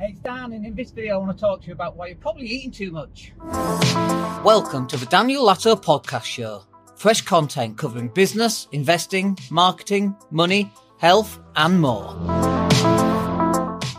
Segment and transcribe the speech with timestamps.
[0.00, 2.06] Hey, it's Dan, and in this video, I want to talk to you about why
[2.06, 3.34] you're probably eating too much.
[4.42, 6.62] Welcome to the Daniel Latto Podcast Show.
[6.96, 12.14] Fresh content covering business, investing, marketing, money, health, and more.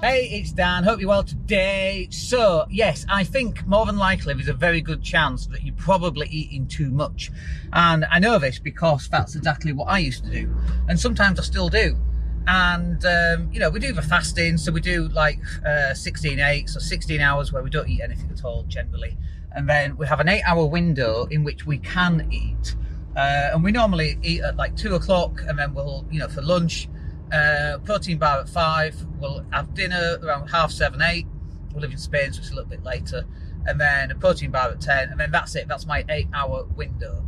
[0.00, 0.84] Hey, it's Dan.
[0.84, 2.08] Hope you're well today.
[2.10, 6.28] So, yes, I think more than likely there's a very good chance that you're probably
[6.28, 7.30] eating too much.
[7.74, 10.50] And I know this because that's exactly what I used to do.
[10.88, 11.98] And sometimes I still do.
[12.46, 14.56] And, um, you know, we do the fasting.
[14.56, 18.30] So we do like uh, 16 8, so 16 hours where we don't eat anything
[18.30, 19.16] at all generally.
[19.52, 22.76] And then we have an eight hour window in which we can eat.
[23.16, 26.42] Uh, and we normally eat at like two o'clock and then we'll, you know, for
[26.42, 26.88] lunch,
[27.32, 28.94] uh, protein bar at five.
[29.18, 31.26] We'll have dinner around half seven, eight.
[31.74, 33.26] We live in Spain, so it's a little bit later.
[33.66, 35.10] And then a protein bar at 10.
[35.10, 35.68] And then that's it.
[35.68, 37.24] That's my eight hour window.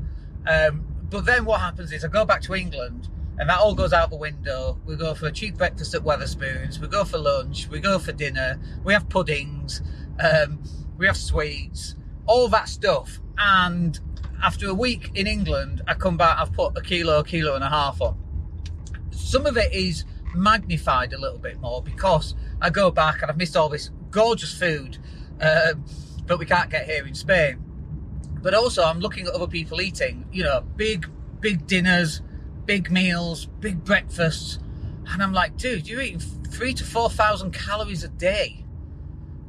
[0.46, 3.08] Um, but then what happens is I go back to England
[3.42, 4.78] and that all goes out the window.
[4.86, 6.78] We go for a cheap breakfast at Wetherspoons.
[6.78, 7.66] We go for lunch.
[7.66, 8.60] We go for dinner.
[8.84, 9.82] We have puddings.
[10.20, 10.62] Um,
[10.96, 11.96] we have sweets.
[12.26, 13.18] All that stuff.
[13.36, 13.98] And
[14.44, 16.38] after a week in England, I come back.
[16.38, 18.16] I've put a kilo, a kilo and a half on.
[19.10, 20.04] Some of it is
[20.36, 24.56] magnified a little bit more because I go back and I've missed all this gorgeous
[24.56, 24.98] food
[25.40, 25.84] um,
[26.26, 27.58] that we can't get here in Spain.
[28.40, 30.28] But also, I'm looking at other people eating.
[30.30, 32.22] You know, big, big dinners
[32.64, 34.58] big meals, big breakfasts.
[35.08, 38.64] And I'm like, dude, you're eating three to 4,000 calories a day.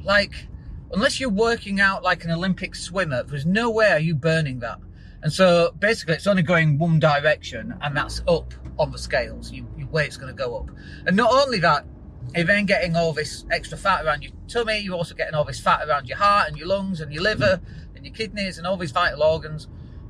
[0.02, 0.48] Like,
[0.92, 4.78] unless you're working out like an Olympic swimmer, there's no way are you burning that.
[5.22, 9.50] And so basically, it's only going one direction, and that's up on the scales.
[9.50, 10.70] You, your weight's going to go up.
[11.06, 11.86] And not only that,
[12.34, 14.80] you're then getting all this extra fat around your tummy.
[14.80, 17.60] You're also getting all this fat around your heart and your lungs and your liver
[17.94, 19.68] and your kidneys and all these vital organs.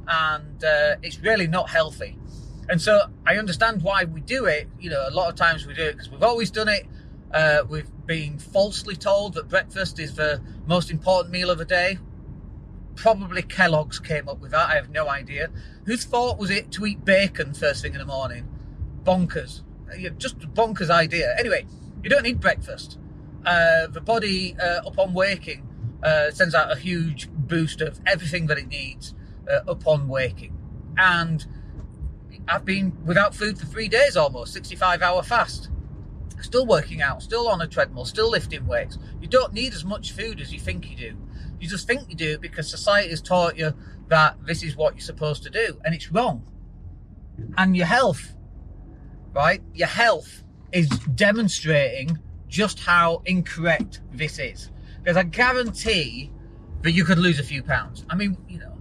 [0.08, 2.18] And uh, it's really not healthy.
[2.68, 4.68] And so I understand why we do it.
[4.80, 6.86] You know, a lot of times we do it because we've always done it.
[7.32, 11.98] Uh, we've been falsely told that breakfast is the most important meal of the day.
[12.94, 14.70] Probably Kellogg's came up with that.
[14.70, 15.50] I have no idea.
[15.84, 18.48] Whose thought was it to eat bacon first thing in the morning?
[19.02, 19.62] Bonkers.
[20.16, 21.34] Just a bonkers idea.
[21.38, 21.66] Anyway,
[22.02, 22.98] you don't need breakfast.
[23.44, 25.68] Uh, the body, uh, upon waking,
[26.02, 29.14] uh, sends out a huge boost of everything that it needs
[29.50, 30.56] uh, upon waking.
[30.96, 31.44] And
[32.48, 35.70] I've been without food for three days almost, 65 hour fast.
[36.40, 38.98] Still working out, still on a treadmill, still lifting weights.
[39.20, 41.16] You don't need as much food as you think you do.
[41.58, 43.72] You just think you do because society has taught you
[44.08, 46.46] that this is what you're supposed to do, and it's wrong.
[47.56, 48.34] And your health,
[49.32, 49.62] right?
[49.72, 52.18] Your health is demonstrating
[52.48, 54.70] just how incorrect this is.
[55.02, 56.30] Because I guarantee
[56.82, 58.04] that you could lose a few pounds.
[58.10, 58.76] I mean, you know,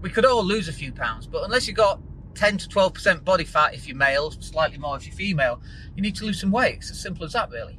[0.00, 2.00] we could all lose a few pounds, but unless you got
[2.34, 5.60] 10 to 12% body fat if you're male, slightly more if you're female,
[5.96, 6.76] you need to lose some weight.
[6.76, 7.78] It's as simple as that, really.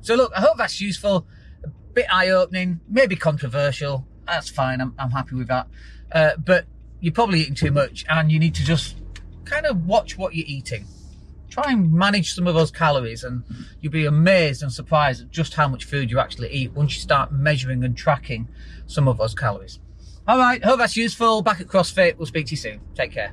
[0.00, 1.26] So, look, I hope that's useful,
[1.64, 4.06] a bit eye opening, maybe controversial.
[4.26, 5.68] That's fine, I'm, I'm happy with that.
[6.12, 6.66] Uh, but
[7.00, 8.96] you're probably eating too much and you need to just
[9.44, 10.86] kind of watch what you're eating.
[11.48, 13.42] Try and manage some of those calories, and
[13.80, 17.00] you'll be amazed and surprised at just how much food you actually eat once you
[17.00, 18.48] start measuring and tracking
[18.86, 19.78] some of those calories.
[20.28, 21.40] All right, hope that's useful.
[21.40, 22.16] Back at CrossFit.
[22.16, 22.80] We'll speak to you soon.
[22.94, 23.32] Take care.